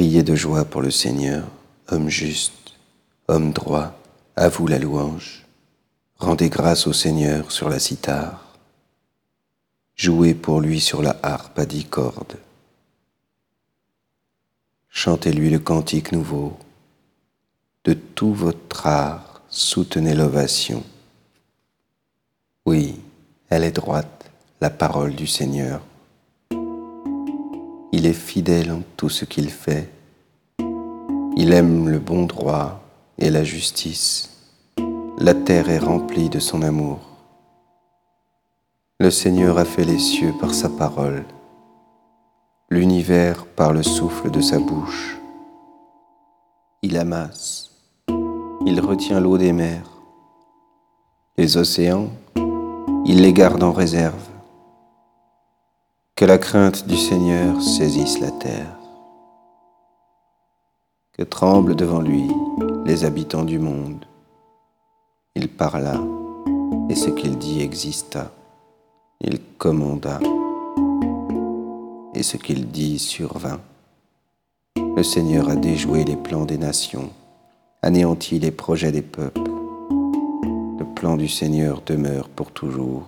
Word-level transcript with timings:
Criez 0.00 0.22
de 0.22 0.34
joie 0.34 0.64
pour 0.64 0.80
le 0.80 0.90
Seigneur, 0.90 1.46
homme 1.88 2.08
juste, 2.08 2.72
homme 3.28 3.52
droit, 3.52 3.92
à 4.34 4.48
vous 4.48 4.66
la 4.66 4.78
louange. 4.78 5.44
Rendez 6.16 6.48
grâce 6.48 6.86
au 6.86 6.94
Seigneur 6.94 7.52
sur 7.52 7.68
la 7.68 7.78
cithare. 7.78 8.56
Jouez 9.96 10.32
pour 10.32 10.62
lui 10.62 10.80
sur 10.80 11.02
la 11.02 11.20
harpe 11.22 11.58
à 11.58 11.66
dix 11.66 11.84
cordes. 11.84 12.38
Chantez-lui 14.88 15.50
le 15.50 15.58
cantique 15.58 16.12
nouveau. 16.12 16.56
De 17.84 17.92
tout 17.92 18.32
votre 18.32 18.86
art, 18.86 19.42
soutenez 19.50 20.14
l'ovation. 20.14 20.82
Oui, 22.64 22.98
elle 23.50 23.64
est 23.64 23.70
droite, 23.70 24.30
la 24.62 24.70
parole 24.70 25.14
du 25.14 25.26
Seigneur. 25.26 25.82
Il 27.92 28.06
est 28.06 28.12
fidèle 28.12 28.70
en 28.70 28.82
tout 28.96 29.08
ce 29.08 29.24
qu'il 29.24 29.50
fait. 29.50 29.90
Il 31.36 31.52
aime 31.52 31.88
le 31.88 31.98
bon 31.98 32.26
droit 32.26 32.82
et 33.18 33.30
la 33.30 33.44
justice. 33.44 34.30
La 35.18 35.34
terre 35.34 35.68
est 35.68 35.78
remplie 35.78 36.28
de 36.28 36.38
son 36.38 36.62
amour. 36.62 36.98
Le 39.00 39.10
Seigneur 39.10 39.58
a 39.58 39.64
fait 39.64 39.84
les 39.84 39.98
cieux 39.98 40.32
par 40.40 40.54
sa 40.54 40.68
parole, 40.68 41.24
l'univers 42.70 43.44
par 43.46 43.72
le 43.72 43.82
souffle 43.82 44.30
de 44.30 44.40
sa 44.40 44.58
bouche. 44.58 45.18
Il 46.82 46.96
amasse, 46.96 47.70
il 48.66 48.80
retient 48.80 49.20
l'eau 49.20 49.36
des 49.36 49.52
mers. 49.52 49.90
Les 51.36 51.56
océans, 51.56 52.08
il 53.04 53.22
les 53.22 53.32
garde 53.32 53.62
en 53.62 53.72
réserve. 53.72 54.29
Que 56.20 56.26
la 56.26 56.36
crainte 56.36 56.86
du 56.86 56.98
Seigneur 56.98 57.62
saisisse 57.62 58.20
la 58.20 58.30
terre. 58.30 58.76
Que 61.14 61.22
tremblent 61.22 61.74
devant 61.74 62.02
lui 62.02 62.28
les 62.84 63.06
habitants 63.06 63.46
du 63.46 63.58
monde. 63.58 64.04
Il 65.34 65.48
parla, 65.48 65.98
et 66.90 66.94
ce 66.94 67.08
qu'il 67.08 67.38
dit 67.38 67.62
exista. 67.62 68.32
Il 69.22 69.40
commanda, 69.56 70.20
et 72.12 72.22
ce 72.22 72.36
qu'il 72.36 72.66
dit 72.66 72.98
survint. 72.98 73.60
Le 74.76 75.02
Seigneur 75.02 75.48
a 75.48 75.56
déjoué 75.56 76.04
les 76.04 76.16
plans 76.16 76.44
des 76.44 76.58
nations, 76.58 77.08
anéanti 77.80 78.38
les 78.38 78.50
projets 78.50 78.92
des 78.92 79.00
peuples. 79.00 79.50
Le 80.78 80.84
plan 80.94 81.16
du 81.16 81.28
Seigneur 81.28 81.80
demeure 81.86 82.28
pour 82.28 82.50
toujours 82.50 83.04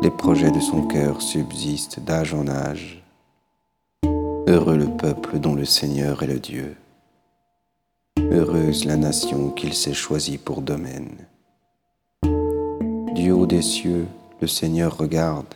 les 0.00 0.10
projets 0.10 0.52
de 0.52 0.60
son 0.60 0.82
cœur 0.82 1.20
subsistent 1.20 2.00
d'âge 2.00 2.32
en 2.32 2.46
âge. 2.46 3.02
Heureux 4.46 4.76
le 4.76 4.96
peuple 4.96 5.38
dont 5.38 5.54
le 5.54 5.64
Seigneur 5.64 6.22
est 6.22 6.28
le 6.28 6.38
Dieu. 6.38 6.76
Heureuse 8.30 8.84
la 8.84 8.96
nation 8.96 9.50
qu'il 9.50 9.74
s'est 9.74 9.94
choisie 9.94 10.38
pour 10.38 10.62
domaine. 10.62 11.26
Du 13.14 13.32
haut 13.32 13.46
des 13.46 13.62
cieux, 13.62 14.06
le 14.40 14.46
Seigneur 14.46 14.96
regarde. 14.96 15.54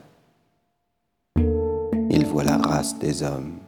Il 1.36 2.26
voit 2.26 2.44
la 2.44 2.58
race 2.58 2.98
des 2.98 3.22
hommes. 3.22 3.58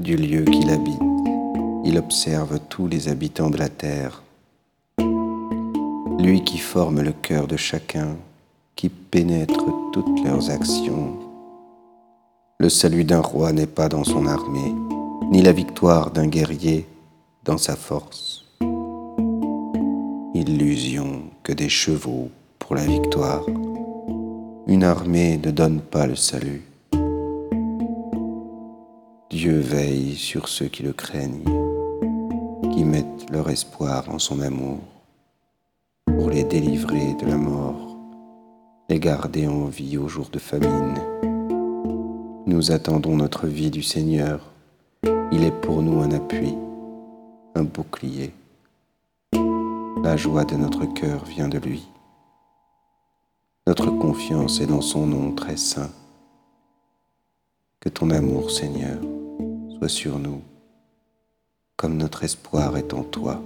Du 0.00 0.16
lieu 0.16 0.44
qu'il 0.44 0.70
habite, 0.70 1.00
il 1.84 1.96
observe 1.96 2.58
tous 2.68 2.88
les 2.88 3.08
habitants 3.08 3.50
de 3.50 3.58
la 3.58 3.68
terre. 3.68 4.22
Lui 6.18 6.42
qui 6.44 6.58
forme 6.58 7.02
le 7.02 7.12
cœur 7.12 7.46
de 7.46 7.56
chacun 7.56 8.16
qui 8.80 8.88
pénètre 8.88 9.66
toutes 9.92 10.24
leurs 10.24 10.48
actions. 10.48 11.18
Le 12.58 12.70
salut 12.70 13.04
d'un 13.04 13.20
roi 13.20 13.52
n'est 13.52 13.66
pas 13.66 13.90
dans 13.90 14.04
son 14.04 14.24
armée, 14.24 14.74
ni 15.30 15.42
la 15.42 15.52
victoire 15.52 16.10
d'un 16.10 16.26
guerrier 16.26 16.86
dans 17.44 17.58
sa 17.58 17.76
force. 17.76 18.46
Illusion 20.32 21.24
que 21.42 21.52
des 21.52 21.68
chevaux 21.68 22.30
pour 22.58 22.74
la 22.74 22.86
victoire. 22.86 23.44
Une 24.66 24.84
armée 24.84 25.36
ne 25.36 25.50
donne 25.50 25.82
pas 25.82 26.06
le 26.06 26.16
salut. 26.16 26.62
Dieu 29.28 29.58
veille 29.58 30.16
sur 30.16 30.48
ceux 30.48 30.68
qui 30.68 30.82
le 30.82 30.94
craignent, 30.94 31.44
qui 32.72 32.84
mettent 32.84 33.30
leur 33.30 33.50
espoir 33.50 34.08
en 34.08 34.18
son 34.18 34.40
amour 34.40 34.78
pour 36.06 36.30
les 36.30 36.44
délivrer 36.44 37.14
de 37.20 37.26
la 37.26 37.36
mort 37.36 37.89
et 38.90 38.98
garder 38.98 39.46
en 39.46 39.66
vie 39.66 39.96
au 39.96 40.08
jour 40.08 40.28
de 40.30 40.40
famine. 40.40 40.98
Nous 42.46 42.72
attendons 42.72 43.16
notre 43.16 43.46
vie 43.46 43.70
du 43.70 43.84
Seigneur. 43.84 44.50
Il 45.30 45.44
est 45.44 45.60
pour 45.60 45.80
nous 45.82 46.00
un 46.00 46.10
appui, 46.10 46.56
un 47.54 47.62
bouclier. 47.62 48.32
La 50.02 50.16
joie 50.16 50.44
de 50.44 50.56
notre 50.56 50.86
cœur 50.86 51.24
vient 51.24 51.48
de 51.48 51.58
lui. 51.58 51.86
Notre 53.68 53.90
confiance 53.90 54.60
est 54.60 54.66
dans 54.66 54.80
son 54.80 55.06
nom 55.06 55.32
très 55.36 55.56
saint. 55.56 55.90
Que 57.78 57.88
ton 57.88 58.10
amour, 58.10 58.50
Seigneur, 58.50 58.98
soit 59.78 59.88
sur 59.88 60.18
nous, 60.18 60.42
comme 61.76 61.96
notre 61.96 62.24
espoir 62.24 62.76
est 62.76 62.92
en 62.92 63.04
toi. 63.04 63.40